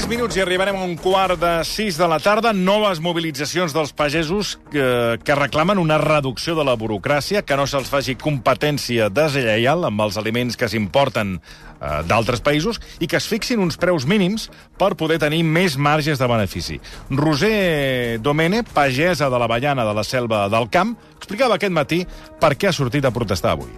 [0.00, 2.54] 3 minuts i arribarem a un quart de 6 de la tarda.
[2.56, 7.90] Noves mobilitzacions dels pagesos que, que reclamen una reducció de la burocràcia, que no se'ls
[7.92, 13.60] faci competència deslleial amb els aliments que s'importen eh, d'altres països i que es fixin
[13.60, 14.48] uns preus mínims
[14.80, 16.80] per poder tenir més marges de benefici.
[17.12, 22.06] Roser Domene, pagesa de la Vallana de la Selva del Camp, explicava aquest matí
[22.40, 23.68] per què ha sortit a protestar avui.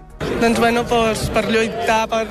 [0.42, 2.24] Doncs bueno, doncs, per lluitar, per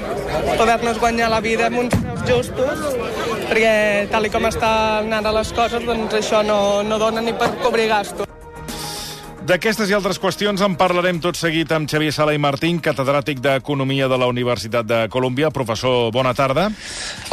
[0.56, 5.52] poder-nos guanyar la vida amb uns preus justos, perquè tal i com estan ara les
[5.52, 8.30] coses, doncs això no, no dona ni per cobrir gastos.
[9.42, 14.06] D'aquestes i altres qüestions en parlarem tot seguit amb Xavier Sala i Martín, catedràtic d'Economia
[14.06, 15.50] de la Universitat de Colòmbia.
[15.50, 16.68] Professor, bona tarda.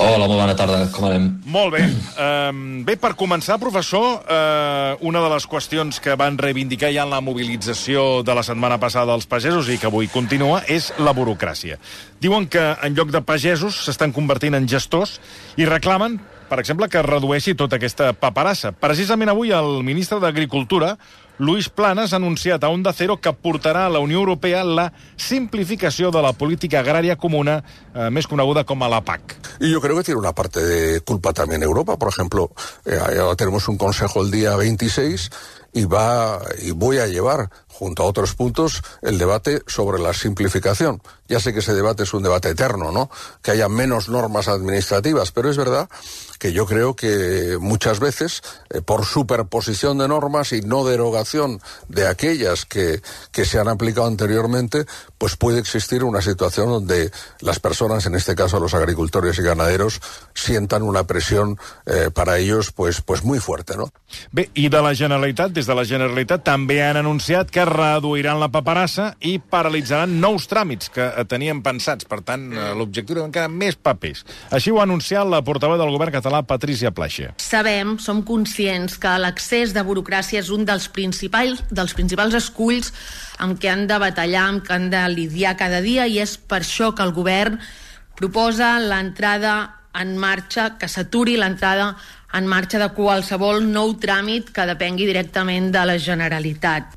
[0.01, 0.79] Hola, molt bona tarda.
[0.95, 1.27] Com anem?
[1.45, 1.83] Molt bé.
[2.17, 7.13] Um, bé, per començar, professor, uh, una de les qüestions que van reivindicar ja en
[7.13, 11.77] la mobilització de la setmana passada dels pagesos i que avui continua és la burocràcia.
[12.25, 15.19] Diuen que en lloc de pagesos s'estan convertint en gestors
[15.61, 16.17] i reclamen
[16.49, 18.73] per exemple, que redueixi tota aquesta paperassa.
[18.73, 20.95] Precisament avui el ministre d'Agricultura,
[21.39, 26.11] Luis Planas, ha anunciat a Onda Cero que portarà a la Unió Europea la simplificació
[26.11, 27.61] de la política agrària comuna,
[27.95, 29.37] eh, més coneguda com a la PAC.
[29.61, 31.97] Y yo creo que tiene una parte de culpa también Europa.
[31.97, 32.51] Por ejemplo,
[32.85, 32.99] eh,
[33.37, 35.31] tenemos un consejo el día 26
[35.73, 41.01] y va y voy a llevar junto a otros puntos el debate sobre la simplificación.
[41.29, 43.11] Ya sé que ese debate es un debate eterno, ¿no?
[43.43, 45.89] Que haya menos normas administrativas, pero es verdad
[46.39, 52.07] que yo creo que muchas veces, eh, por superposición de normas y no derogación de
[52.07, 54.87] aquellas que, que se han aplicado anteriormente,
[55.19, 60.01] pues puede existir una situación donde las personas, en este caso los agricultores y ganaderos,
[60.35, 63.91] sientan una presión eh, para ellos pues, pues muy fuerte, ¿no?
[64.33, 68.49] Bé, i de la Generalitat, des de la Generalitat també han anunciat que reduiran la
[68.53, 72.09] paperassa i paralitzaran nous tràmits que tenien pensats.
[72.09, 74.25] Per tant, eh, l'objectiu era encara més papers.
[74.55, 77.35] Així ho ha anunciat la portaveu del govern català, Patricia Plaixa.
[77.43, 82.93] Sabem, som conscients que l'accés de burocràcia és un dels principals, dels principals esculls
[83.39, 86.63] amb què han de batallar, amb què han de lidiar cada dia, i és per
[86.63, 87.59] això que el govern
[88.19, 89.57] proposa l'entrada
[89.99, 91.95] en marxa, que s'aturi l'entrada
[92.35, 96.95] en marxa de qualsevol nou tràmit que depengui directament de la Generalitat.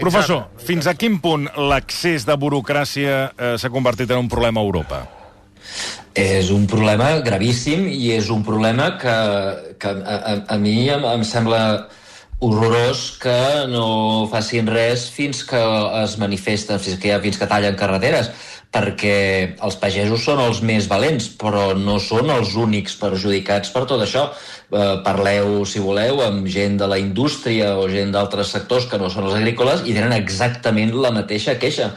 [0.00, 4.64] Professor, fins a quin punt l'accés de burocràcia eh, s'ha convertit en un problema a
[4.64, 5.00] Europa?
[6.16, 9.16] És un problema gravíssim i és un problema que,
[9.78, 11.60] que a, a, a mi em, em sembla
[12.40, 15.60] horrorós que no facin res fins que
[16.02, 18.30] es manifesten, fins que, fins que tallen carreteres,
[18.72, 24.06] perquè els pagesos són els més valents, però no són els únics perjudicats per tot
[24.06, 24.30] això.
[24.70, 29.08] Eh, parleu, si voleu, amb gent de la indústria o gent d'altres sectors que no
[29.10, 31.88] són els agrícoles i tenen exactament la mateixa queixa,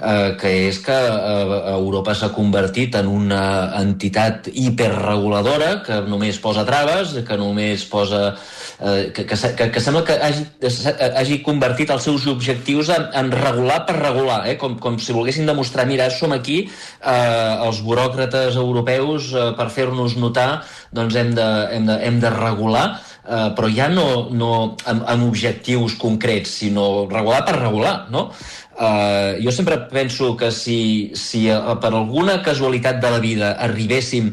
[0.00, 3.42] eh, que és que eh, Europa s'ha convertit en una
[3.82, 8.22] entitat hiperreguladora que només posa traves, que només posa
[8.82, 10.46] eh, que, que, que sembla que hagi,
[11.14, 14.56] hagi convertit els seus objectius en, en regular per regular, eh?
[14.60, 16.62] com, com si volguessin demostrar, mira, som aquí,
[17.00, 20.62] eh, els buròcrates europeus, eh, per fer-nos notar,
[20.92, 24.52] doncs hem de, hem de, hem de regular, eh, però ja no, no
[24.86, 28.30] amb, amb objectius concrets, sinó regular per regular, no?
[28.72, 34.30] Uh, jo sempre penso que si, si uh, per alguna casualitat de la vida arribéssim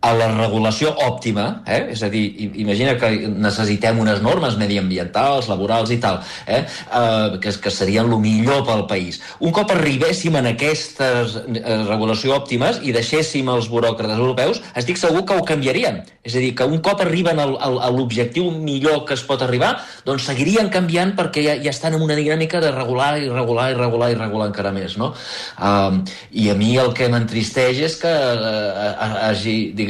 [0.00, 1.88] a la regulació òptima, eh?
[1.90, 2.22] és a dir,
[2.62, 6.60] imagina que necessitem unes normes mediambientals, laborals i tal, eh?
[6.86, 9.18] Uh, que, que serien el millor pel país.
[9.42, 11.48] Un cop arribéssim en aquestes uh,
[11.88, 16.04] regulació òptimes i deixéssim els buròcrates europeus, estic segur que ho canviarien.
[16.22, 19.42] És a dir, que un cop arriben al, al, a l'objectiu millor que es pot
[19.42, 19.72] arribar,
[20.06, 23.78] doncs seguirien canviant perquè ja, ja estan en una dinàmica de regular i regular i
[23.78, 25.10] regular i regular encara més, no?
[25.58, 29.87] Uh, I a mi el que m'entristeix és que uh, hagi, diguem,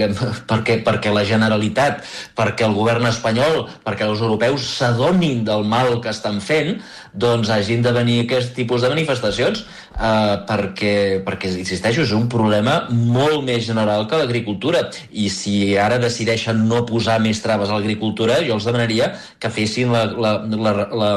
[0.51, 2.05] perquè, perquè la Generalitat,
[2.39, 6.79] perquè el govern espanyol, perquè els europeus s'adonin del mal que estan fent,
[7.13, 10.95] doncs hagin de venir aquest tipus de manifestacions eh, perquè,
[11.27, 14.87] perquè, insisteixo, és un problema molt més general que l'agricultura.
[15.11, 19.93] I si ara decideixen no posar més traves a l'agricultura, jo els demanaria que fessin
[19.95, 21.11] la, la, la, la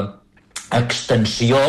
[0.78, 1.60] extensió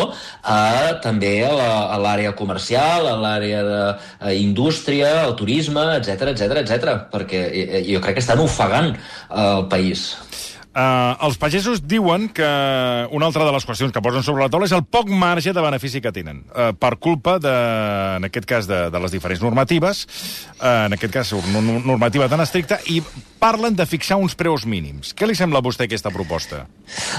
[0.42, 0.58] a,
[1.04, 3.62] també a l'àrea comercial, a l'àrea
[4.22, 7.44] d'indústria, al turisme, etc etc etc, perquè
[7.88, 8.94] jo crec que estan ofegant
[9.30, 10.08] el país.
[10.74, 12.46] Uh, els pagesos diuen que
[13.14, 15.62] una altra de les qüestions que posen sobre la taula és el poc marge de
[15.62, 17.52] benefici que tenen, uh, per culpa, de,
[18.18, 20.02] en aquest cas, de, de les diferents normatives,
[20.58, 22.98] uh, en aquest cas, una normativa tan estricta, i
[23.38, 25.12] parlen de fixar uns preus mínims.
[25.14, 26.64] Què li sembla a vostè aquesta proposta?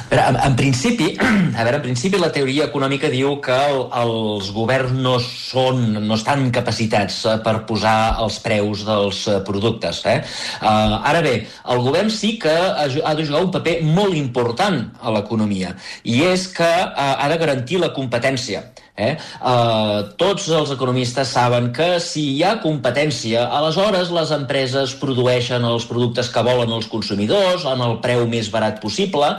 [0.09, 1.13] Però, en, en principi,
[1.55, 6.19] a veure, en principi la teoria econòmica diu que el, els governs no són, no
[6.19, 10.03] estan capacitats per posar els preus dels productes.
[10.11, 10.19] Eh?
[10.59, 11.37] Uh, ara bé,
[11.71, 16.49] el govern sí que ha de jugar un paper molt important a l'economia i és
[16.55, 18.65] que eh, ha de garantir la competència.
[18.95, 19.11] Eh?
[19.43, 25.83] Uh, tots els economistes saben que si hi ha competència, aleshores les empreses produeixen els
[25.89, 29.33] productes que volen els consumidors en el preu més barat possible.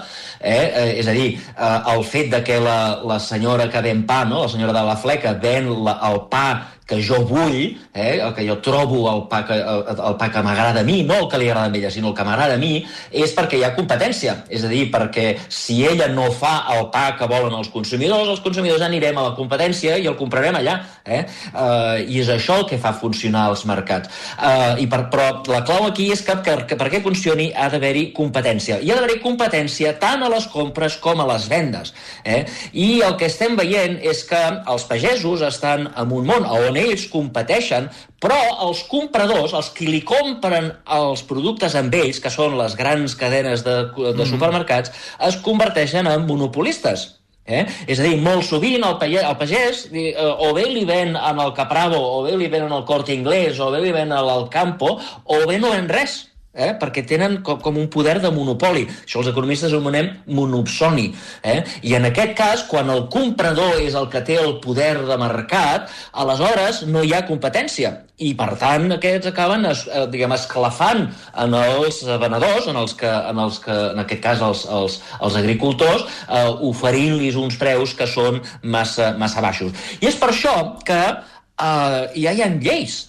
[0.44, 0.61] Eh?
[0.61, 4.26] Uh, és a dir, uh, el fet de que la, la senyora que ven pa,
[4.29, 4.44] no?
[4.44, 6.49] la senyora de la fleca, ven la, el pa
[6.86, 10.42] que jo vull, eh, el que jo trobo el pa que, el, el pa que
[10.46, 12.62] m'agrada a mi, no el que li agrada a ella, sinó el que m'agrada a
[12.62, 12.78] mi,
[13.10, 14.36] és perquè hi ha competència.
[14.48, 18.42] És a dir, perquè si ella no fa el pa que volen els consumidors, els
[18.44, 20.76] consumidors anirem a la competència i el comprarem allà.
[21.02, 21.24] Eh?
[21.50, 24.12] Uh, I és això el que fa funcionar els mercats.
[24.38, 28.12] Uh, i per, però la clau aquí és que, que, que perquè funcioni ha d'haver-hi
[28.14, 28.78] competència.
[28.78, 31.92] I ha d'haver-hi competència tant a les compres com a les vendes.
[32.22, 32.44] Eh?
[32.78, 36.82] I el que estem veient és que els pagesos estan en un món on on
[36.84, 37.88] ells competeixen,
[38.20, 38.37] però
[38.67, 43.64] els compradors, els que li compren els productes amb ells, que són les grans cadenes
[43.64, 44.31] de, de mm.
[44.31, 44.93] supermercats,
[45.26, 47.14] es converteixen en monopolistes.
[47.46, 47.62] Eh?
[47.87, 51.43] És a dir, molt sovint el pagès, el pagès eh, o bé li ven en
[51.43, 54.49] el Capravo, o bé li ven en el Corte Inglés, o bé li ven al
[54.50, 56.25] Campo, o bé no ven res
[56.56, 56.73] eh?
[56.81, 58.87] perquè tenen com, com un poder de monopoli.
[59.05, 61.11] Això els economistes ho anomenem monopsoni.
[61.44, 61.61] Eh?
[61.87, 65.93] I en aquest cas, quan el comprador és el que té el poder de mercat,
[66.17, 67.94] aleshores no hi ha competència.
[68.17, 71.03] I, per tant, aquests acaben es, eh, diguem, esclafant
[71.43, 75.37] en els venedors, en els que, en, els que, en aquest cas els, els, els
[75.37, 79.76] agricultors, eh, oferint-los uns preus que són massa, massa baixos.
[80.00, 80.56] I és per això
[80.88, 83.03] que eh, ja hi ha lleis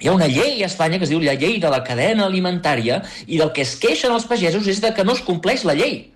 [0.00, 3.02] hi ha una llei a Espanya que es diu la llei de la cadena alimentària
[3.26, 6.14] i del que es queixen els pagesos és de que no es compleix la llei.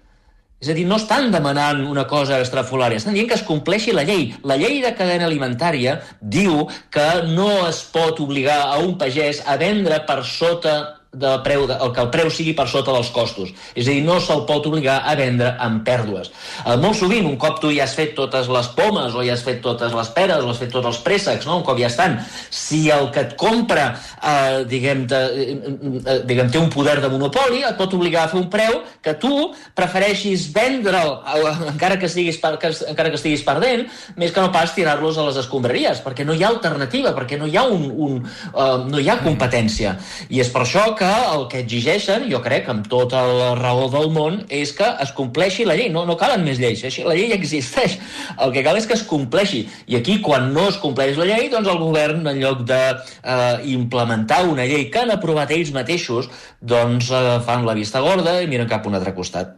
[0.59, 4.03] És a dir, no estan demanant una cosa extrafolària, estan dient que es compleixi la
[4.03, 4.33] llei.
[4.43, 9.55] La llei de cadena alimentària diu que no es pot obligar a un pagès a
[9.61, 13.53] vendre per sota de preu de, el que el preu sigui per sota dels costos.
[13.75, 16.31] És a dir, no se'l pot obligar a vendre amb pèrdues.
[16.65, 19.45] Eh, molt sovint, un cop tu ja has fet totes les pomes, o ja has
[19.47, 21.59] fet totes les peres, o has fet tots els préssecs, no?
[21.61, 22.19] un cop ja estan,
[22.51, 23.91] si el que et compra,
[24.23, 25.59] eh, diguem, de, eh,
[26.05, 29.15] eh, diguem, té un poder de monopoli, et pot obligar a fer un preu que
[29.21, 29.33] tu
[29.79, 33.87] prefereixis vendre'l, eh, encara que, estiguis, que, encara que estiguis perdent,
[34.17, 37.49] més que no pas tirar-los a les escombraries, perquè no hi ha alternativa, perquè no
[37.49, 38.19] hi ha, un, un,
[38.53, 39.97] uh, no hi ha competència.
[40.29, 44.11] I és per això que el que exigeixen, jo crec, amb tota la raó del
[44.15, 45.91] món, és que es compleixi la llei.
[45.95, 47.99] No, no calen més lleis, així la llei existeix.
[48.39, 49.65] El que cal és que es compleixi.
[49.89, 54.51] I aquí, quan no es compleix la llei, doncs el govern, en lloc d'implementar eh,
[54.55, 58.71] una llei que han aprovat ells mateixos, doncs eh, fan la vista gorda i miren
[58.71, 59.57] cap a un altre costat.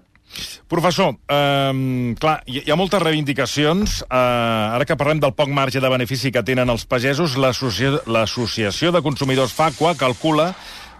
[0.70, 4.02] Professor, eh, clar, hi ha moltes reivindicacions.
[4.04, 9.02] Eh, ara que parlem del poc marge de benefici que tenen els pagesos, l'Associació de
[9.02, 10.52] Consumidors FACUA calcula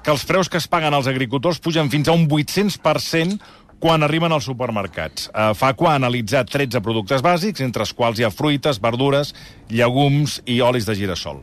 [0.04, 3.38] que els preus que es paguen als agricultors pugen fins a un 800%
[3.80, 5.30] quan arriben als supermercats.
[5.32, 9.32] Uh, Facua ha analitzat 13 productes bàsics, entre els quals hi ha fruites, verdures,
[9.72, 11.40] llegums i olis de girassol.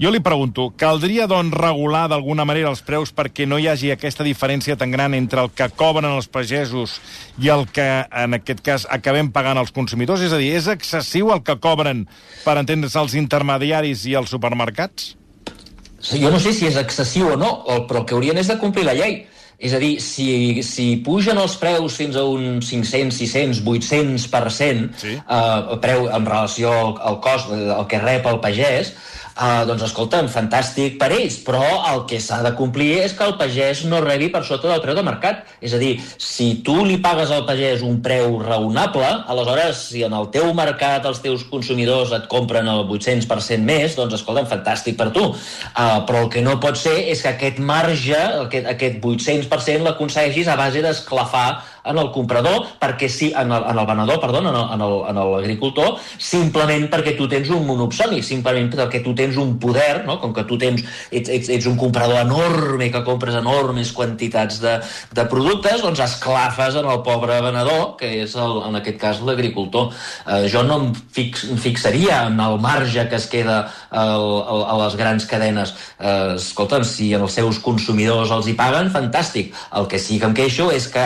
[0.00, 4.24] Jo li pregunto, caldria, doncs, regular d'alguna manera els preus perquè no hi hagi aquesta
[4.24, 6.98] diferència tan gran entre el que cobren els pagesos
[7.40, 10.24] i el que, en aquest cas, acabem pagant els consumidors?
[10.24, 12.04] És a dir, és excessiu el que cobren,
[12.44, 15.14] per entendre's, els intermediaris i els supermercats?
[16.02, 17.50] Jo no sé si és excessiu o no,
[17.88, 19.24] però el que haurien és de complir la llei.
[19.58, 25.14] És a dir, si, si pugen els preus fins a un 500, 600, 800%, sí.
[25.16, 28.92] eh, preu en relació al, al cost, del que rep el pagès,
[29.36, 31.60] Uh, doncs escolta'm, fantàstic per ells, però
[31.90, 34.96] el que s'ha de complir és que el pagès no rebi per sota del preu
[34.96, 35.42] de mercat.
[35.60, 40.16] És a dir, si tu li pagues al pagès un preu raonable, aleshores, si en
[40.16, 45.10] el teu mercat els teus consumidors et compren el 800% més, doncs escolta'm, fantàstic per
[45.12, 45.26] tu.
[45.28, 49.45] Uh, però el que no pot ser és que aquest marge, aquest, aquest 800%,
[49.86, 51.48] l'aconsegueixis a base d'esclafar
[51.86, 57.16] en el comprador, perquè sí, en el, en el venedor, perdó, en l'agricultor, simplement perquè
[57.16, 60.18] tu tens un monopsoni, simplement perquè tu tens un poder, no?
[60.22, 64.76] com que tu tens, ets, ets, ets un comprador enorme que compres enormes quantitats de,
[65.16, 69.92] de productes, doncs esclafes en el pobre venedor, que és el, en aquest cas l'agricultor.
[70.26, 73.58] Eh, jo no em, fix, em fixaria en el marge que es queda
[73.90, 75.74] el, el, a les grans cadenes.
[75.98, 79.54] Eh, escolta'm, si els seus consumidors els hi paguen, fantàstic.
[79.76, 81.04] El que sí que em queixo és que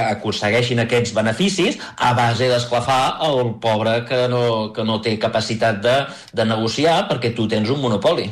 [0.70, 6.06] aconsegueixin aquests beneficis a base d'esclafar el pobre que no, que no té capacitat de,
[6.32, 8.30] de negociar perquè tu tens un monopoli.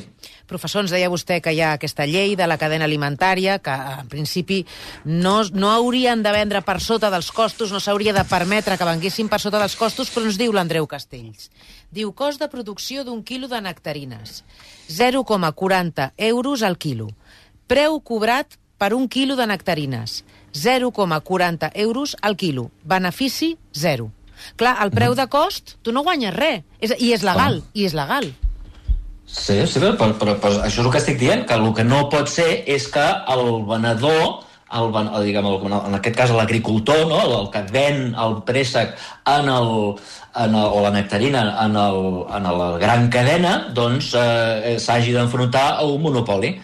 [0.49, 4.09] Professor, ens deia vostè que hi ha aquesta llei de la cadena alimentària que, en
[4.09, 4.65] principi,
[5.05, 9.29] no, no haurien de vendre per sota dels costos, no s'hauria de permetre que venguessin
[9.29, 11.51] per sota dels costos, però ens diu l'Andreu Castells.
[11.93, 14.43] Diu, cost de producció d'un quilo de nectarines,
[14.89, 17.11] 0,40 euros al quilo.
[17.69, 20.23] Preu cobrat per un quilo de nectarines,
[20.59, 22.71] 0,40 euros al quilo.
[22.85, 24.11] Benefici, 0.
[24.57, 26.63] Clar, el preu de cost, tu no guanyes res.
[26.81, 28.31] És, I és legal, i és legal.
[29.29, 31.85] Sí, sí, però, però, però, però això és el que estic dient, que el que
[31.85, 37.07] no pot ser és que el venedor el, el, diguem, el, en aquest cas l'agricultor,
[37.09, 37.21] no?
[37.25, 38.95] el, el que ven el préssec
[39.33, 39.71] en el,
[40.37, 42.01] en el, o la nectarina en, el,
[42.37, 46.55] en la gran cadena, doncs eh, s'hagi d'enfrontar a un monopoli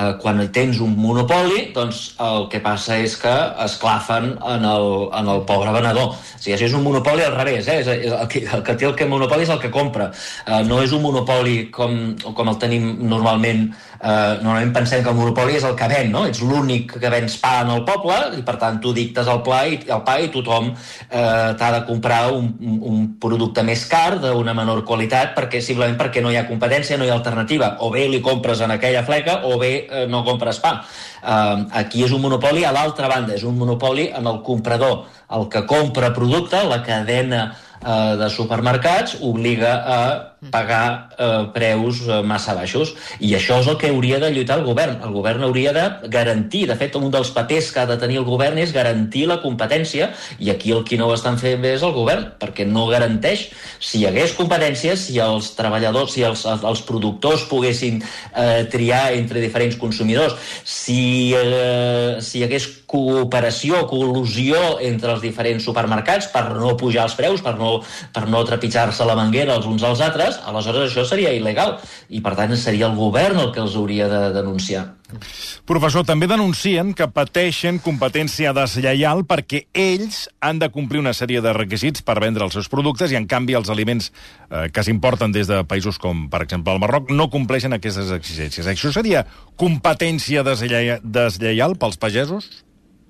[0.00, 3.34] eh, quan tens un monopoli, doncs el que passa és que
[3.66, 4.88] esclafen en el,
[5.20, 6.16] en el pobre venedor.
[6.16, 7.80] O sigui, és un monopoli al revés, eh?
[7.84, 10.10] és, és el, que, el que té el que monopoli és el que compra.
[10.46, 12.00] Eh, no és un monopoli com,
[12.36, 13.68] com el tenim normalment
[14.00, 16.24] eh, normalment pensem que el monopoli és el que ven, no?
[16.28, 19.62] Ets l'únic que vens pa en el poble i per tant tu dictes el, pla
[19.68, 24.54] i, el pa i tothom eh, t'ha de comprar un, un producte més car d'una
[24.56, 27.74] menor qualitat perquè simplement perquè no hi ha competència, no hi ha alternativa.
[27.84, 30.76] O bé li compres en aquella fleca o bé eh, no compres pa.
[31.20, 35.04] Eh, aquí és un monopoli a l'altra banda, és un monopoli en el comprador.
[35.30, 40.00] El que compra producte, la cadena eh, de supermercats obliga a
[40.48, 42.94] pagar eh, preus eh, massa baixos.
[43.20, 44.96] I això és el que hauria de lluitar el govern.
[45.04, 48.28] El govern hauria de garantir, de fet, un dels papers que ha de tenir el
[48.28, 51.84] govern és garantir la competència, i aquí el qui no ho estan fent bé és
[51.84, 53.50] el govern, perquè no garanteix.
[53.78, 59.44] Si hi hagués competència, si els treballadors, si els, els productors poguessin eh, triar entre
[59.44, 66.74] diferents consumidors, si, eh, si hi hagués cooperació, col·lusió entre els diferents supermercats per no
[66.80, 67.76] pujar els preus, per no,
[68.14, 71.76] per no trepitjar-se la manguera els uns als altres, aleshores això seria il·legal
[72.08, 74.86] i per tant seria el govern el que els hauria de denunciar.
[75.66, 81.54] Professor, també denuncien que pateixen competència deslleial perquè ells han de complir una sèrie de
[81.56, 85.50] requisits per vendre els seus productes i, en canvi, els aliments eh, que s'importen des
[85.50, 88.70] de països com, per exemple, el Marroc, no compleixen aquestes exigències.
[88.70, 89.26] Això seria
[89.58, 92.50] competència deslleial pels pagesos?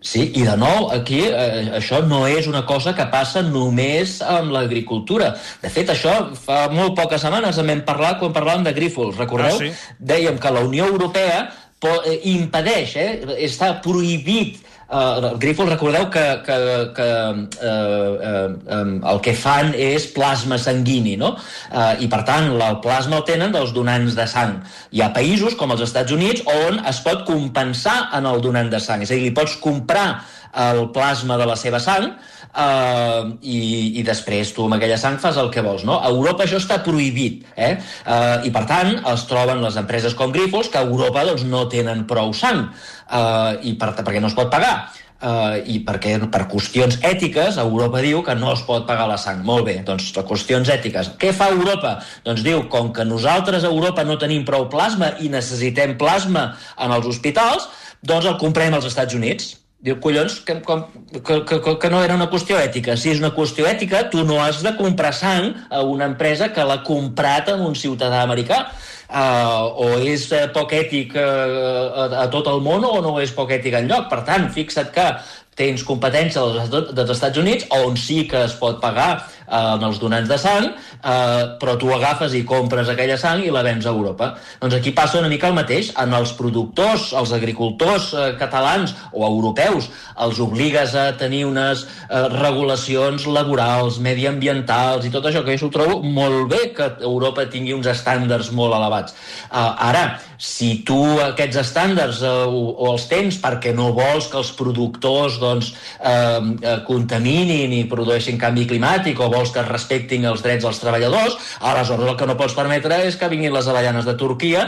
[0.00, 4.54] Sí, i de nou, aquí eh, això no és una cosa que passa només amb
[4.54, 5.34] l'agricultura.
[5.60, 9.18] De fet, això fa molt poques setmanes en vam parlar quan parlàvem de grífols.
[9.20, 9.58] Recordeu?
[9.58, 9.98] Ah, sí.
[10.12, 11.42] Dèiem que la Unió Europea
[11.84, 13.12] eh, impedeix, eh,
[13.44, 16.54] està prohibit Uh, Grífol, recordeu que, que,
[16.96, 21.36] que uh, uh, um, el que fan és plasma sanguini, no?
[21.70, 24.56] Uh, I, per tant, el plasma el tenen dels donants de sang.
[24.90, 28.82] Hi ha països, com els Estats Units, on es pot compensar en el donant de
[28.82, 29.06] sang.
[29.06, 30.08] És a dir, li pots comprar
[30.54, 33.60] el plasma de la seva sang uh, i,
[34.00, 35.84] i després tu amb aquella sang fas el que vols.
[35.86, 36.00] No?
[36.00, 37.76] A Europa això està prohibit eh?
[38.06, 41.66] uh, i per tant es troben les empreses com Grifols que a Europa doncs, no
[41.70, 44.74] tenen prou sang uh, i per, perquè no es pot pagar
[45.20, 49.42] Uh, i perquè per qüestions ètiques Europa diu que no es pot pagar la sang.
[49.44, 51.10] Molt bé, doncs per qüestions ètiques.
[51.20, 51.98] Què fa Europa?
[52.24, 56.96] Doncs diu, com que nosaltres a Europa no tenim prou plasma i necessitem plasma en
[56.96, 57.68] els hospitals,
[58.00, 59.58] doncs el comprem als Estats Units.
[59.80, 62.98] Diu, collons, que, que, que, que no era una qüestió ètica.
[63.00, 66.66] Si és una qüestió ètica, tu no has de comprar sang a una empresa que
[66.68, 68.66] l'ha comprat a un ciutadà americà.
[69.10, 73.32] Uh, o és uh, poc ètic uh, a, a tot el món o no és
[73.34, 74.10] poc ètic enlloc.
[74.12, 75.08] Per tant, fixa't que
[75.56, 79.10] tens competència dels, dels Estats Units, on sí que es pot pagar
[79.50, 83.50] eh, en els donants de sang, eh, però tu agafes i compres aquella sang i
[83.50, 84.32] la vens a Europa.
[84.62, 85.92] Doncs aquí passa una mica el mateix.
[86.00, 89.90] En els productors, els agricultors eh, catalans o europeus,
[90.20, 95.74] els obligues a tenir unes eh, regulacions laborals, mediambientals i tot això, que jo ho
[95.74, 99.16] trobo molt bé que Europa tingui uns estàndards molt elevats.
[99.50, 99.56] Eh,
[99.90, 100.04] ara,
[100.40, 105.36] si tu aquests estàndards eh, o, o els tens perquè no vols que els productors
[105.40, 110.66] doncs, eh, eh, contaminin i produeixin canvi climàtic o vols que es respectin els drets
[110.66, 114.66] dels treballadors, aleshores el que no pots permetre és que vinguin les avellanes de Turquia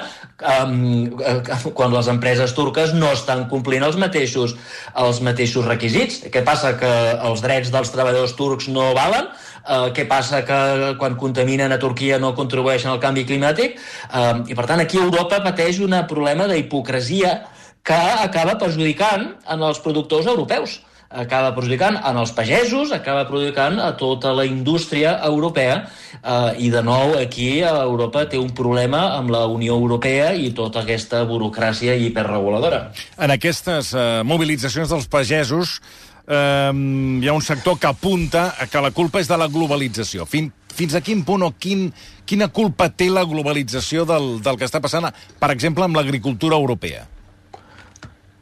[0.65, 1.13] um,
[1.77, 4.57] quan les empreses turques no estan complint els mateixos,
[4.97, 6.23] els mateixos requisits.
[6.33, 6.73] Què passa?
[6.81, 6.93] Que
[7.29, 9.29] els drets dels treballadors turcs no valen?
[9.63, 10.61] Uh, què passa que
[10.99, 13.77] quan contaminen a Turquia no contribueixen al canvi climàtic?
[14.09, 17.43] Uh, I per tant aquí Europa pateix un problema d'hipocresia
[17.83, 20.81] que acaba perjudicant en els productors europeus
[21.15, 25.83] acaba perjudicant en els pagesos, acaba perjudicant a tota la indústria europea
[26.23, 30.53] eh, i de nou aquí a Europa té un problema amb la Unió Europea i
[30.57, 32.87] tota aquesta burocràcia hiperreguladora.
[33.19, 35.79] En aquestes eh, mobilitzacions dels pagesos
[36.27, 40.27] eh, hi ha un sector que apunta que la culpa és de la globalització.
[40.27, 41.91] Fin, fins a quin punt o quin,
[42.27, 47.07] quina culpa té la globalització del, del que està passant, per exemple, amb l'agricultura europea?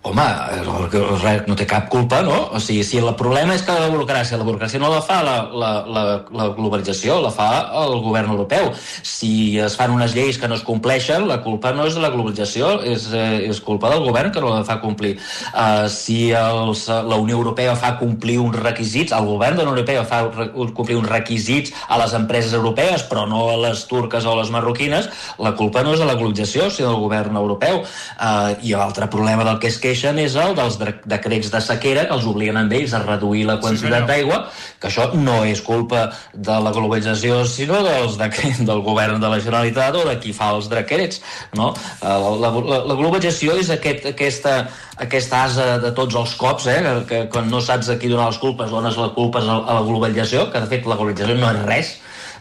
[0.00, 0.22] Home,
[1.20, 2.32] res, no té cap culpa, no?
[2.56, 5.34] O sigui, si el problema és que la burocràcia, la burocràcia no la fa la,
[5.52, 7.48] la, la, la globalització, la fa
[7.82, 8.70] el govern europeu.
[9.04, 12.08] Si es fan unes lleis que no es compleixen, la culpa no és de la
[12.14, 15.18] globalització, és, eh, és culpa del govern que no la fa complir.
[15.52, 19.84] Uh, si els, la Unió Europea fa complir uns requisits, el govern de la Unió
[19.84, 20.22] Europea fa
[20.56, 24.54] complir uns requisits a les empreses europees, però no a les turques o a les
[24.56, 27.84] marroquines, la culpa no és de la globalització, sinó del govern europeu.
[28.16, 30.76] Uh, I l'altre problema del que és que queixen és el dels
[31.10, 34.38] decrets de sequera que els obliguen amb ells a reduir la quantitat sí, d'aigua,
[34.80, 39.40] que això no és culpa de la globalització, sinó dels decrets del govern de la
[39.42, 41.22] Generalitat o de qui fa els decrets.
[41.58, 41.72] No?
[42.02, 42.52] La, la,
[42.92, 44.54] la globalització és aquest, aquesta,
[45.06, 46.78] aquesta asa de tots els cops, eh?
[46.84, 49.82] que, que quan no saps a qui donar les culpes, dones la culpa a la
[49.86, 51.96] globalització, que de fet la globalització no és res,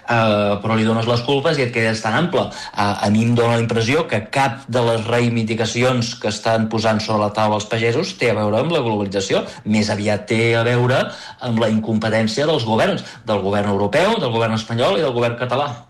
[0.09, 2.47] eh, però li dones les culpes i et quedes tan ample.
[2.49, 7.01] Eh, a mi em dóna la impressió que cap de les reivindicacions que estan posant
[7.03, 10.65] sobre la taula els pagesos té a veure amb la globalització, més aviat té a
[10.67, 11.03] veure
[11.45, 15.88] amb la incompetència dels governs, del govern europeu, del govern espanyol i del govern català.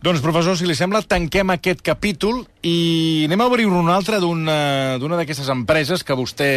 [0.00, 5.18] Doncs, professor, si li sembla, tanquem aquest capítol i anem a obrir un altre d'una
[5.18, 6.48] d'aquestes empreses que vostè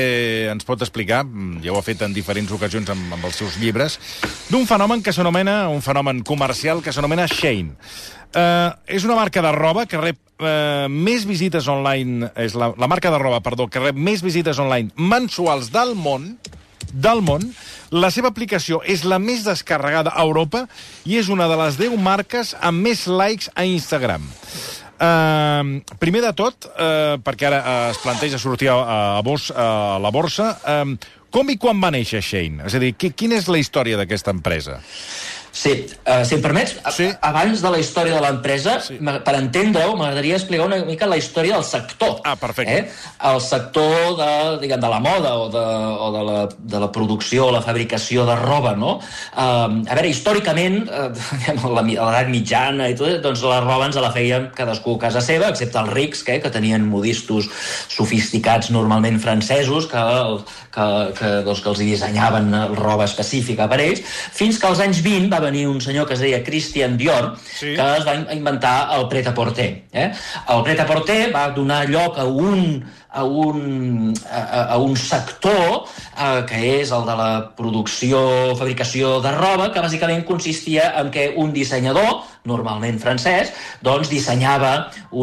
[0.48, 1.26] ens pot explicar,
[1.60, 4.00] ja ho ha fet en diferents ocasions amb, amb els seus llibres,
[4.48, 7.76] d'un fenomen que s'anomena, un fenomen comercial que s'anomena Shane.
[8.32, 12.88] Uh, és una marca de roba que rep uh, més visites online, és la, la
[12.88, 16.38] marca de roba, perdó, que rep més visites online mensuals del món,
[16.94, 17.50] del món.
[17.92, 20.68] La seva aplicació és la més descarregada a Europa
[21.10, 24.30] i és una de les 10 marques amb més likes a Instagram.
[25.04, 29.50] Uh, primer de tot, uh, perquè ara uh, es planteja sortir a, a, a, bos,
[29.52, 32.62] a la borsa, uh, com i quan va néixer Shane?
[32.70, 34.78] És a dir, quina és la història d'aquesta empresa?
[35.54, 37.06] Sí, uh, si em permets, sí.
[37.22, 38.96] abans de la història de l'empresa, sí.
[38.98, 42.16] per entendre-ho, m'agradaria explicar una mica la història del sector.
[42.26, 42.80] Ah, perfecte.
[42.80, 43.12] Eh?
[43.30, 44.30] El sector de,
[44.64, 46.40] diguem, de la moda o, de, o de, la,
[46.74, 48.96] de la producció o la fabricació de roba, no?
[48.98, 54.10] Uh, a veure, històricament, uh, a l'edat mitjana i tot, doncs la roba ens la
[54.16, 57.52] feien cadascú a casa seva, excepte els rics, que, que tenien modistos
[57.94, 60.02] sofisticats normalment francesos, que,
[60.74, 64.02] que, que, doncs, que els dissenyaven roba específica per ells,
[64.34, 67.76] fins que als anys 20 va venir un senyor que es deia Christian Dior, sí.
[67.78, 69.70] que es va inventar el pret-a-porter.
[69.92, 70.10] Eh?
[70.56, 72.84] El pret-a-porter va donar lloc a un
[73.14, 75.86] a un, a, a un sector
[76.18, 78.24] eh, que és el de la producció,
[78.58, 83.54] fabricació de roba, que bàsicament consistia en que un dissenyador, normalment francès,
[83.86, 84.74] doncs dissenyava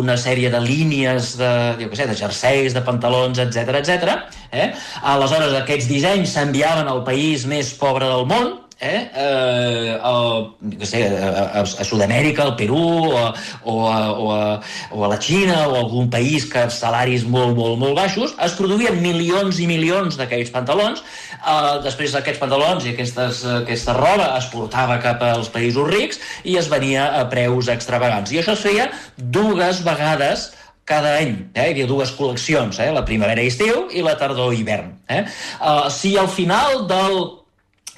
[0.00, 1.50] una sèrie de línies de,
[1.82, 4.16] jo què sé, de jerseis, de pantalons, etc etc.
[4.52, 4.70] Eh?
[5.12, 11.60] Aleshores, aquests dissenys s'enviaven al país més pobre del món, eh, eh, a, sé, a,
[11.60, 12.80] a Sud-amèrica, al Perú,
[13.12, 13.24] o,
[13.64, 17.52] o, a, o, a, o a la Xina, o a algun país que salaris molt,
[17.58, 21.02] molt, molt baixos, es produïen milions i milions d'aquells pantalons,
[21.36, 26.56] eh, després aquests pantalons i aquestes, aquesta roba es portava cap als països rics i
[26.60, 28.32] es venia a preus extravagants.
[28.32, 30.50] I això es feia dues vegades
[30.90, 31.36] cada any.
[31.54, 31.68] Eh?
[31.68, 32.88] Hi havia dues col·leccions, eh?
[32.94, 34.96] la primavera i estiu i la tardor i hivern.
[35.06, 35.22] Eh?
[35.60, 37.20] Uh, si al final del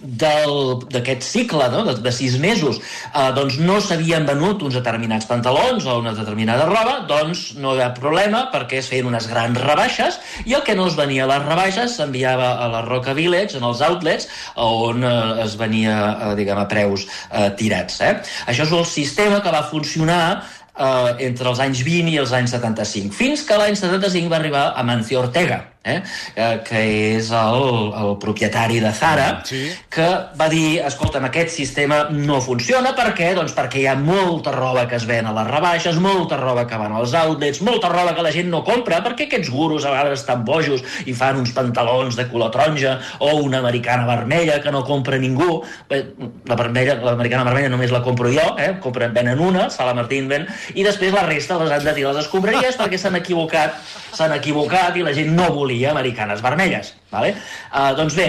[0.02, 1.84] d'aquest cicle no?
[1.86, 6.66] de, de sis mesos eh, doncs no s'havien venut uns determinats pantalons o una determinada
[6.70, 10.76] roba, doncs no hi ha problema perquè es feien unes grans rebaixes i el que
[10.78, 15.04] no es venia a les rebaixes s'enviava a la Roca Village, en els outlets, on
[15.06, 18.00] eh, es venia eh, diguem, a preus eh, tirats.
[18.02, 18.14] Eh?
[18.50, 22.56] Això és el sistema que va funcionar eh, entre els anys 20 i els anys
[22.58, 26.02] 75, fins que l'any 75 va arribar a Mancio Ortega, eh?
[26.36, 26.82] eh que
[27.16, 29.70] és el, el propietari de Zara, Sí.
[29.90, 30.06] que
[30.38, 33.32] va dir, escolta'm, aquest sistema no funciona, per què?
[33.34, 36.78] Doncs perquè hi ha molta roba que es ven a les rebaixes, molta roba que
[36.78, 40.20] van als outlets, molta roba que la gent no compra, perquè aquests gurus a vegades
[40.20, 44.84] estan bojos i fan uns pantalons de color taronja o una americana vermella que no
[44.84, 45.62] compra ningú.
[45.90, 48.76] La vermella, l'americana vermella només la compro jo, eh?
[48.80, 52.14] compren, venen una, fa la Martín ven, i després la resta les han de tirar
[52.14, 53.76] les escombraries perquè s'han equivocat,
[54.12, 56.94] s'han equivocat i la gent no volia americanes vermelles.
[57.12, 57.34] Vale?
[57.72, 58.28] Uh, doncs bé,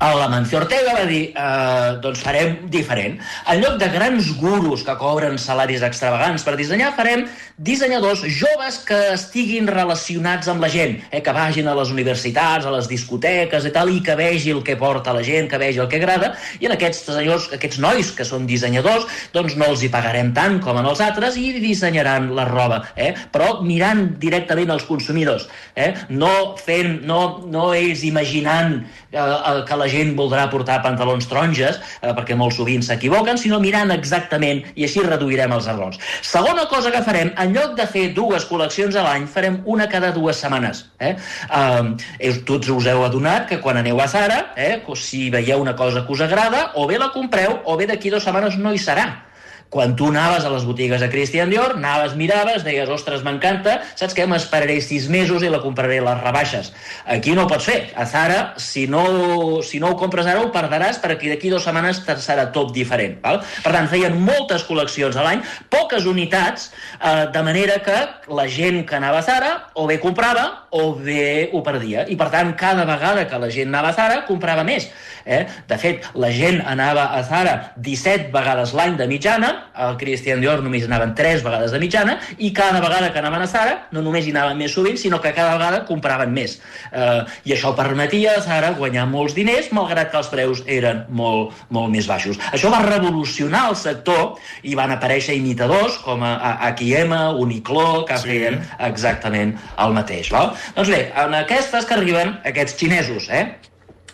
[0.00, 3.18] la Mancio Ortega va dir eh, doncs farem diferent.
[3.48, 8.98] En lloc de grans gurus que cobren salaris extravagants per dissenyar, farem dissenyadors joves que
[9.14, 13.72] estiguin relacionats amb la gent, eh, que vagin a les universitats, a les discoteques i
[13.74, 16.68] tal, i que vegi el que porta la gent, que vegi el que agrada, i
[16.68, 20.80] en aquests senyors, aquests nois que són dissenyadors, doncs no els hi pagarem tant com
[20.80, 23.12] en els altres i dissenyaran la roba, eh?
[23.32, 25.92] però mirant directament als consumidors, eh?
[26.08, 28.80] no fent, no, no ells imaginant
[29.12, 29.20] eh,
[29.70, 34.64] que la gent voldrà portar pantalons taronges, eh, perquè molt sovint s'equivoquen, sinó mirant exactament,
[34.74, 36.00] i així reduirem els errors.
[36.26, 40.12] Segona cosa que farem, en lloc de fer dues col·leccions a l'any, farem una cada
[40.16, 40.84] dues setmanes.
[40.98, 41.14] Eh?
[41.14, 46.04] Eh, tots us heu adonat que quan aneu a Zara, eh, si veieu una cosa
[46.04, 49.29] que us agrada, o bé la compreu, o bé d'aquí dues setmanes no hi serà
[49.70, 54.16] quan tu anaves a les botigues de Christian Dior, anaves, miraves, deies, ostres, m'encanta, saps
[54.18, 54.26] què?
[54.26, 56.72] M'esperaré sis mesos i la compraré a les rebaixes.
[57.06, 57.78] Aquí no ho pots fer.
[57.94, 62.02] A Zara, si no, si no ho compres ara, ho perdràs perquè d'aquí dues setmanes
[62.18, 63.20] serà tot diferent.
[63.22, 63.38] Val?
[63.62, 68.00] Per tant, feien moltes col·leccions a l'any, poques unitats, eh, de manera que
[68.34, 72.08] la gent que anava a Zara o bé comprava o bé ho perdia.
[72.10, 74.90] I, per tant, cada vegada que la gent anava a Zara, comprava més.
[75.24, 75.44] Eh?
[75.70, 80.62] De fet, la gent anava a Zara 17 vegades l'any de mitjana, al Christian Dior
[80.62, 84.26] només anaven 3 vegades de mitjana, i cada vegada que anaven a Zara no només
[84.26, 86.58] hi anaven més sovint, sinó que cada vegada compraven més.
[86.92, 91.54] Eh, I això permetia a Zara guanyar molts diners, malgrat que els preus eren molt,
[91.70, 92.38] molt més baixos.
[92.52, 98.18] Això va revolucionar el sector i van aparèixer imitadors com a, a H&M, Uniqlo, que
[98.18, 98.28] Sí.
[98.28, 100.30] feien exactament el mateix.
[100.30, 100.52] Val?
[100.76, 103.56] Doncs bé, en aquestes que arriben aquests xinesos, eh?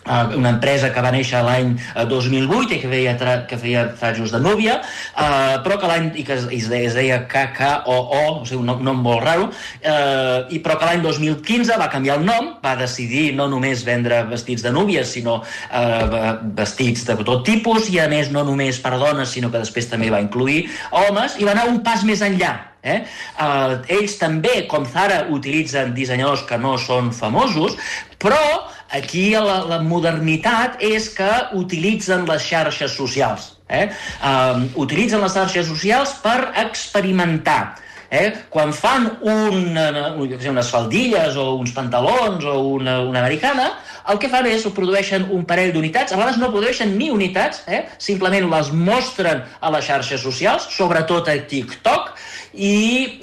[0.07, 3.15] Uh, una empresa que va néixer l'any eh, 2008 i que feia,
[3.49, 6.95] que feia trajos de núvia, uh, però que l'any i que es, es deia, es
[6.95, 11.89] deia KKOO, o sigui, un nom, molt raro, uh, i però que l'any 2015 va
[11.91, 17.19] canviar el nom, va decidir no només vendre vestits de núvies, sinó uh, vestits de
[17.27, 20.69] tot tipus, i a més no només per dones, sinó que després també va incluir
[21.03, 22.55] homes, i va anar un pas més enllà.
[22.87, 23.01] Eh?
[23.35, 27.75] Uh, ells també, com Zara, utilitzen dissenyadors que no són famosos,
[28.21, 28.39] però
[28.93, 33.53] aquí la, la modernitat és que utilitzen les xarxes socials.
[33.67, 33.89] Eh?
[34.23, 37.77] Uh, utilitzen les xarxes socials per experimentar.
[38.07, 38.31] Eh?
[38.49, 43.73] Quan fan un, què sé, unes faldilles o uns pantalons o una, una americana,
[44.07, 47.83] el que fan és produeixen un parell d'unitats, a vegades no produeixen ni unitats, eh?
[47.99, 52.13] simplement les mostren a les xarxes socials, sobretot a TikTok,
[52.55, 52.77] i,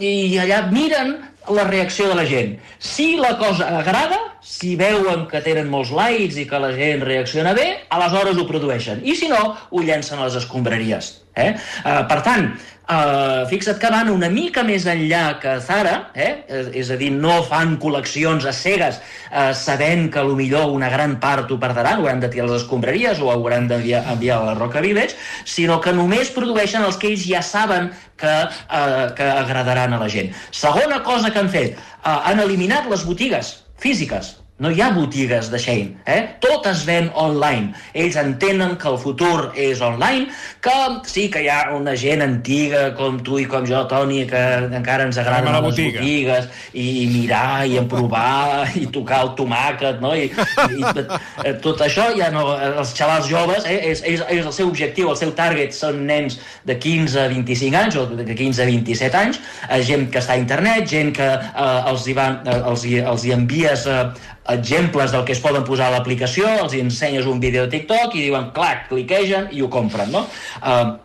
[0.04, 0.12] i
[0.44, 1.16] allà miren
[1.52, 2.58] la reacció de la gent.
[2.78, 7.54] Si la cosa agrada, si veuen que tenen molts likes i que la gent reacciona
[7.56, 9.02] bé, aleshores ho produeixen.
[9.04, 11.23] I si no, ho llencen a les escombraries.
[11.34, 11.50] Eh?
[11.82, 12.44] Uh, per tant,
[12.86, 16.44] uh, fixa't que van una mica més enllà que Zara, eh?
[16.70, 21.16] és, a dir, no fan col·leccions a cegues uh, sabent que a millor una gran
[21.22, 24.84] part ho perdran, hauran de tirar les escombraries o hauran d'enviar enviar a la Roca
[24.84, 28.36] Village, sinó que només produeixen els que ells ja saben que,
[28.70, 30.30] uh, que agradaran a la gent.
[30.54, 34.36] Segona cosa que han fet, uh, han eliminat les botigues físiques.
[34.62, 36.36] No hi ha botigues de Shein, eh?
[36.38, 37.72] Tot es ven online.
[37.90, 40.28] Ells entenen que el futur és online,
[40.62, 40.74] que
[41.10, 44.42] sí que hi ha una gent antiga com tu i com jo, Toni, que
[44.78, 45.98] encara ens agraden les botiga.
[45.98, 50.12] botigues i, i mirar i provar i tocar el tomàquet, no?
[50.14, 52.46] I, i eh, tot això ja no...
[52.54, 53.80] Els xavals joves, eh?
[53.90, 57.80] és, és, és el seu objectiu, el seu target són nens de 15 a 25
[57.80, 61.26] anys o de 15 a 27 anys, eh, gent que està a internet, gent que
[61.42, 64.06] eh, els, hi van, eh, els, hi, els hi envies eh,
[64.48, 68.26] exemples del que es poden posar a l'aplicació, els ensenyes un vídeo de TikTok i
[68.26, 70.26] diuen, clac, cliquegen i ho compren, no?
[70.60, 71.00] Uh,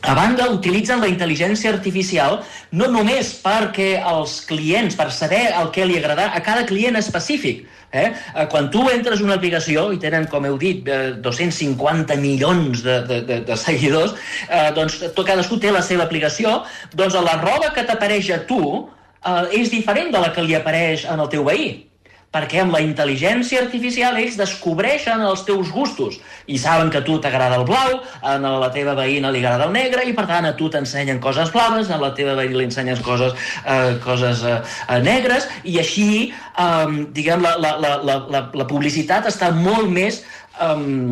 [0.00, 2.38] a banda, utilitzen la intel·ligència artificial
[2.72, 7.66] no només perquè els clients, per saber el que li agrada a cada client específic,
[7.90, 8.12] Eh?
[8.34, 13.00] Eh, Quan tu entres una aplicació i tenen, com heu dit, eh, 250 milions de,
[13.08, 14.14] de, de, de seguidors,
[14.46, 16.60] eh, doncs tot, cadascú té la seva aplicació,
[16.94, 21.08] doncs la roba que t'apareix a tu eh, és diferent de la que li apareix
[21.10, 21.89] en el teu veí.
[22.30, 26.20] Perquè amb la intel·ligència artificial ells descobreixen els teus gustos.
[26.46, 29.74] I saben que a tu t'agrada el blau, a la teva veïna li agrada el
[29.74, 33.02] negre i per tant a tu t'ensenyen coses blaves, a la teva veïna li ensenyes
[33.02, 34.60] coses, eh, coses eh,
[35.02, 40.22] negres i així, eh, diguem, la, la, la, la, la publicitat està molt més
[40.60, 41.10] um,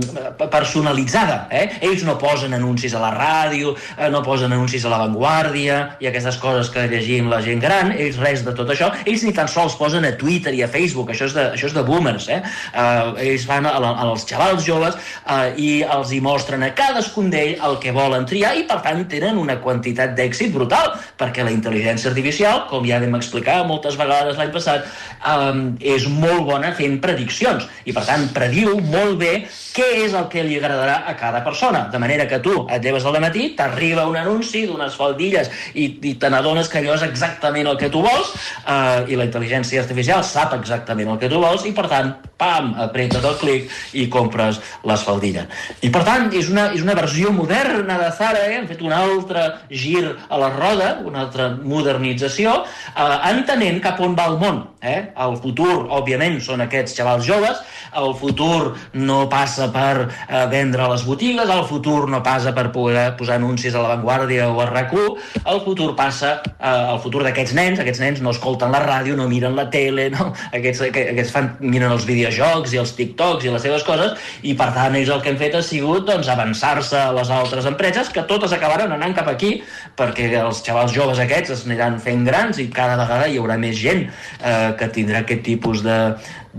[0.51, 1.47] personalitzada.
[1.51, 1.79] Eh?
[1.89, 6.39] Ells no posen anuncis a la ràdio, eh, no posen anuncis a l'avantguàrdia i aquestes
[6.43, 8.91] coses que llegim la gent gran, ells res de tot això.
[9.05, 11.77] Ells ni tan sols posen a Twitter i a Facebook, això és de, això és
[11.77, 12.29] de boomers.
[12.29, 12.41] Eh?
[12.73, 17.79] Uh, ells van als xavals joves uh, i els hi mostren a cadascun d'ell el
[17.83, 22.67] que volen triar i per tant tenen una quantitat d'èxit brutal perquè la intel·ligència artificial,
[22.71, 24.87] com ja vam explicar moltes vegades l'any passat,
[25.25, 29.68] um, és molt bona fent prediccions i per tant prediu molt bé okay?
[29.79, 31.85] Què és el que li agradarà a cada persona.
[31.93, 36.15] De manera que tu et lleves al matí, t'arriba un anunci d'unes faldilles i, i
[36.19, 40.25] te n'adones que allò és exactament el que tu vols eh, i la intel·ligència artificial
[40.27, 44.61] sap exactament el que tu vols i, per tant, pam, apreta't el clic i compres
[44.89, 45.47] les faldilles.
[45.83, 48.59] I, per tant, és una, és una versió moderna de Zara, eh?
[48.59, 52.59] han fet un altre gir a la roda, una altra modernització,
[52.95, 54.65] eh, entenent cap on va el món.
[54.83, 55.11] Eh?
[55.19, 57.63] El futur, òbviament, són aquests xavals joves,
[57.99, 62.69] el futur no passa per eh, vendre a les botigues, el futur no passa per
[62.75, 67.55] poder posar anuncis a l'avantguàrdia o a rac el futur passa, eh, el futur d'aquests
[67.57, 70.31] nens, aquests nens no escolten la ràdio, no miren la tele, no?
[70.59, 74.71] Aquests, aquests fan, miren els videojocs i els TikToks i les seves coses, i per
[74.77, 78.25] tant ells el que han fet ha sigut doncs, avançar-se a les altres empreses, que
[78.31, 79.59] totes acabaran anant cap aquí,
[79.99, 83.77] perquè els xavals joves aquests es aniran fent grans i cada vegada hi haurà més
[83.79, 85.99] gent eh, que tindrà aquest tipus de,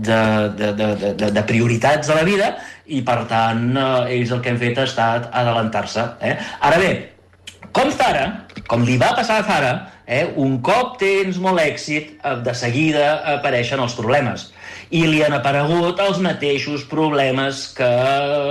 [0.06, 0.22] de,
[0.58, 2.54] de, de, de, de prioritats a la vida
[2.86, 6.06] i per tant eh, ells el que han fet ha estat adelantar-se.
[6.26, 6.34] Eh?
[6.66, 6.90] Ara bé,
[7.76, 8.24] com Zara,
[8.66, 9.72] com li va passar a Zara,
[10.06, 14.48] eh, un cop tens molt èxit, eh, de seguida apareixen els problemes.
[14.90, 17.90] I li han aparegut els mateixos problemes que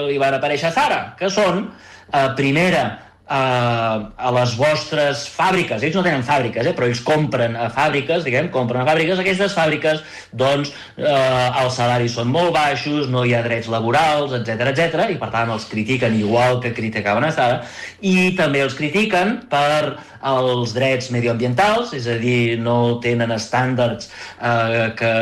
[0.07, 1.65] li van aparèixer a Zara, que són,
[2.13, 2.85] eh, primera,
[3.29, 8.25] a, a les vostres fàbriques, ells no tenen fàbriques, eh, però ells compren a fàbriques,
[8.25, 10.01] diguem, compren a fàbriques, aquestes fàbriques,
[10.33, 15.19] doncs, eh, els salaris són molt baixos, no hi ha drets laborals, etc etc i
[15.21, 17.61] per tant els critiquen igual que criticaven a Zara,
[18.01, 24.89] i també els critiquen per els drets medioambientals, és a dir, no tenen estàndards eh,
[24.99, 25.13] que,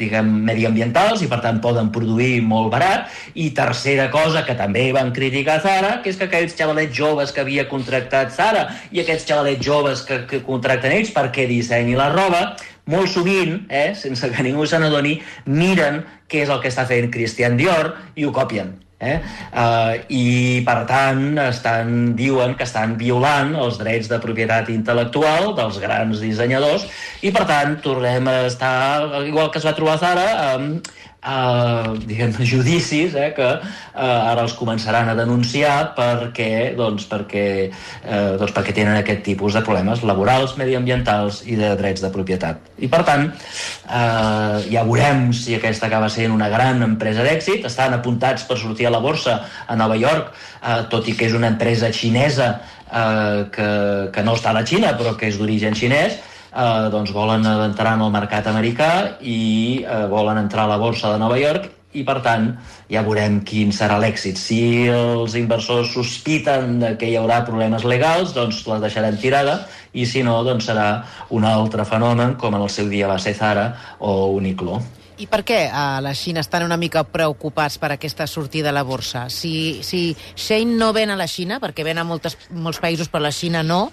[0.00, 3.10] diguem, mediambientals i per tant poden produir molt barat.
[3.34, 7.44] I tercera cosa que també van criticar Zara, que és que aquells xavalets joves que
[7.50, 12.54] havia contractat Zara i aquests xavalets joves que, que contracten ells perquè dissenyi la roba,
[12.90, 15.18] molt sovint, eh, sense que ningú se n'adoni,
[15.50, 18.78] miren què és el que està fent Christian Dior i ho copien.
[19.00, 19.16] Eh?
[19.56, 20.24] Uh, I,
[20.66, 26.84] per tant, estan, diuen que estan violant els drets de propietat intel·lectual dels grans dissenyadors
[27.24, 30.90] i, per tant, tornem a estar, igual que es va trobar Zara, amb
[31.22, 33.60] eh, diguem, judicis eh, que eh,
[33.94, 39.64] ara els començaran a denunciar perquè, doncs, perquè, eh, doncs, perquè tenen aquest tipus de
[39.66, 42.72] problemes laborals, mediambientals i de drets de propietat.
[42.80, 47.66] I per tant, eh, ja veurem si aquesta acaba sent una gran empresa d'èxit.
[47.68, 51.36] Estan apuntats per sortir a la borsa a Nova York, eh, tot i que és
[51.36, 52.54] una empresa xinesa
[52.90, 53.70] eh, que,
[54.14, 56.18] que no està a la Xina però que és d'origen xinès,
[56.52, 61.12] eh, doncs volen entrar en el mercat americà i eh, volen entrar a la borsa
[61.12, 62.52] de Nova York i per tant
[62.90, 64.38] ja veurem quin serà l'èxit.
[64.38, 70.22] Si els inversors sospiten que hi haurà problemes legals, doncs la deixarem tirada i si
[70.22, 70.88] no, doncs serà
[71.34, 74.78] un altre fenomen com en el seu dia va ser Zara o Uniqlo.
[75.20, 78.86] I per què a la Xina estan una mica preocupats per aquesta sortida a la
[78.88, 79.26] borsa?
[79.28, 83.26] Si, si Shane no ven a la Xina, perquè ven a moltes, molts països però
[83.26, 83.90] la Xina no,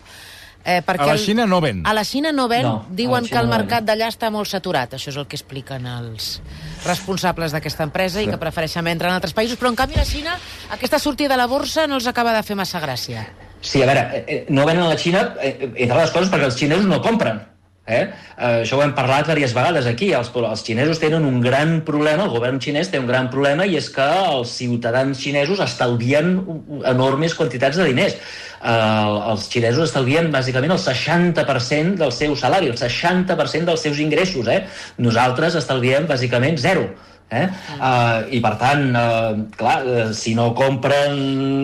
[0.68, 1.80] Eh, perquè a la Xina no ven.
[1.88, 4.98] A la Xina no ven, no, diuen que el mercat no d'allà està molt saturat.
[4.98, 6.42] Això és el que expliquen els
[6.84, 8.28] responsables d'aquesta empresa sí.
[8.28, 9.56] i que prefereixen vendre en altres països.
[9.62, 10.36] Però, en canvi, a la Xina,
[10.76, 13.24] aquesta sortida a la borsa no els acaba de fer massa gràcia.
[13.62, 16.60] Sí, a veure, eh, eh, no venen a la Xina, entre les coses, perquè els
[16.60, 17.46] xinesos no compren.
[17.88, 18.04] Eh?
[18.36, 20.12] Això ho hem parlat diverses vegades aquí.
[20.16, 23.80] Els, els xinesos tenen un gran problema, el govern xinès té un gran problema, i
[23.80, 26.36] és que els ciutadans xinesos estalvien
[26.84, 28.20] enormes quantitats de diners.
[28.58, 34.48] Uh, els xinesos estalvien bàsicament el 60% del seu salari, el 60% dels seus ingressos.
[34.50, 34.64] Eh?
[34.98, 36.88] Nosaltres estalviem bàsicament zero.
[37.28, 37.44] Eh?
[37.76, 41.18] Uh, I per tant, uh, clar, uh, si no compren,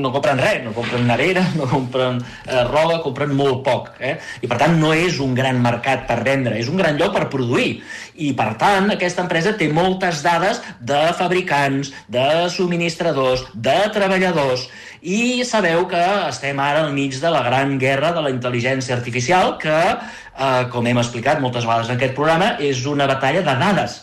[0.04, 3.94] no compren res, no compren narera, no compren uh, roba, compren molt poc.
[4.04, 4.18] Eh?
[4.44, 7.30] I per tant no és un gran mercat per vendre, és un gran lloc per
[7.32, 7.78] produir.
[8.20, 14.68] I per tant aquesta empresa té moltes dades de fabricants, de subministradors, de treballadors,
[15.00, 19.58] i sabeu que estem ara al mig de la gran guerra de la intel·ligència artificial
[19.60, 24.02] que, eh, com hem explicat moltes vegades en aquest programa, és una batalla de dades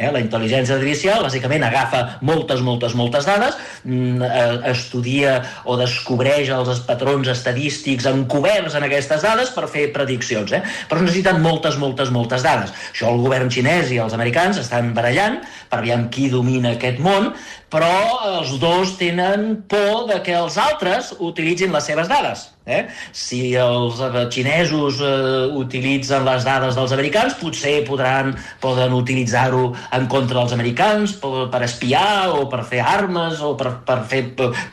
[0.00, 0.10] Eh?
[0.14, 6.82] La intel·ligència artificial bàsicament agafa moltes, moltes, moltes dades, mm, eh, estudia o descobreix els
[6.88, 10.52] patrons estadístics encoberts en aquestes dades per fer prediccions.
[10.56, 10.62] Eh?
[10.88, 12.72] Però necessiten moltes, moltes, moltes dades.
[12.94, 17.32] Això el govern xinès i els americans estan barallant per aviam qui domina aquest món,
[17.70, 17.92] però
[18.40, 22.48] els dos tenen por de que els altres utilitzin les seves dades.
[22.68, 22.82] Eh?
[23.16, 30.04] Si els eh, xinesos eh, utilitzen les dades dels americans, potser podran, poden utilitzar-ho en
[30.12, 34.22] contra dels americans per, per espiar o per fer armes o per, per fer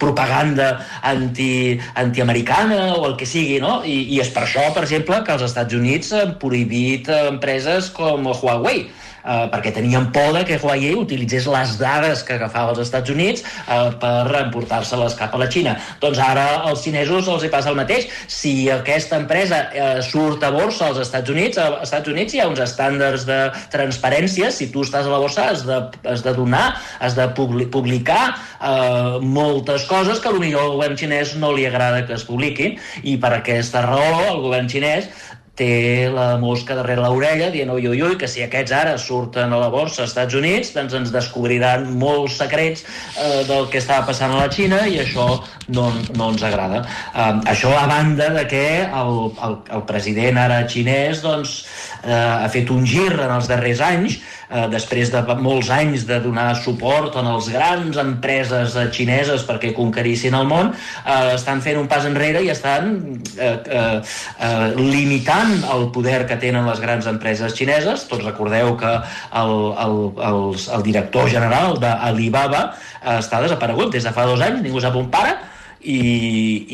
[0.02, 0.74] propaganda
[1.08, 3.80] anti, antiamericana o el que sigui, no?
[3.88, 8.28] I, I és per això, per exemple, que els Estats Units han prohibit empreses com
[8.28, 8.90] Huawei,
[9.28, 13.44] eh, perquè tenien por de que Huawei utilitzés les dades que agafava els Estats Units
[13.44, 15.76] eh, per emportar-se-les cap a la Xina.
[16.02, 18.08] Doncs ara als xinesos els hi passa el mateix.
[18.32, 22.50] Si aquesta empresa eh, surt a borsa als Estats Units, als Estats Units hi ha
[22.50, 23.40] uns estàndards de
[23.74, 24.52] transparència.
[24.54, 26.66] Si tu estàs a la borsa has de, has de donar,
[27.04, 28.24] has de publicar
[28.62, 33.18] eh, moltes coses que potser al govern xinès no li agrada que es publiquin i
[33.22, 35.10] per aquesta raó el govern xinès
[35.58, 39.62] té la mosca darrere l'orella dient ui, ui, ui, que si aquests ara surten a
[39.62, 44.36] la borsa als Estats Units, doncs ens descobriran molts secrets eh, del que estava passant
[44.36, 45.28] a la Xina i això
[45.74, 46.84] no, no ens agrada.
[47.14, 49.14] Eh, això a banda de que el,
[49.48, 51.58] el, el president ara xinès doncs,
[52.04, 56.20] eh, ha fet un gir en els darrers anys eh, després de molts anys de
[56.24, 61.80] donar suport a les grans empreses eh, xineses perquè conquerissin el món, eh, estan fent
[61.82, 62.94] un pas enrere i estan
[63.38, 68.08] eh, eh, eh, limitant el poder que tenen les grans empreses xineses.
[68.10, 68.94] Tots recordeu que
[69.42, 69.54] el,
[69.86, 70.42] el, el,
[70.78, 75.12] el director general d'Alibaba eh, està desaparegut des de fa dos anys, ningú sap on
[75.14, 75.38] para,
[75.82, 76.00] i,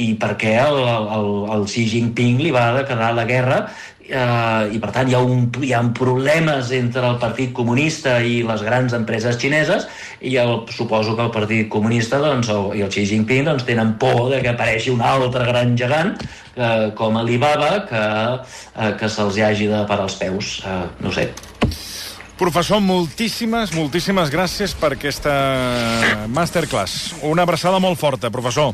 [0.05, 3.65] i perquè el, el, el Xi Jinping li va quedar la guerra
[4.07, 8.41] eh, i per tant hi ha, un, hi ha problemes entre el Partit Comunista i
[8.47, 9.87] les grans empreses xineses
[10.21, 13.95] i el, suposo que el Partit Comunista doncs, el, i el Xi Jinping doncs, tenen
[14.01, 19.39] por de que apareixi un altre gran gegant eh, com Alibaba que, eh, que se'ls
[19.39, 21.29] hagi de parar els peus eh, no sé
[22.37, 25.31] Professor, moltíssimes, moltíssimes gràcies per aquesta
[26.33, 27.13] masterclass.
[27.29, 28.73] Una abraçada molt forta, professor.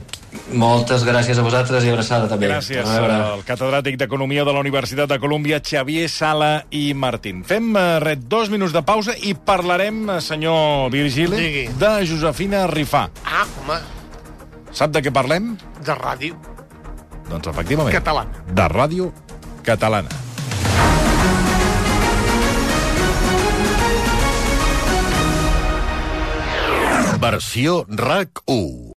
[0.55, 2.47] Moltes gràcies a vosaltres i abraçada també.
[2.49, 7.43] Gràcies al catedràtic d'Economia de la Universitat de Colúmbia, Xavier Sala i Martín.
[7.43, 11.65] Fem eh, res, dos minuts de pausa i parlarem, eh, senyor Virgili, Digui.
[11.81, 13.09] de Josefina Rifà.
[13.25, 13.81] Ah, home,
[14.71, 15.55] Sap de què parlem?
[15.83, 16.35] de ràdio
[17.29, 17.93] Doncs efectivament.
[17.93, 18.43] catalana.
[18.47, 19.11] De ràdio
[19.63, 20.09] catalana.
[27.19, 28.93] Versió RAC 1.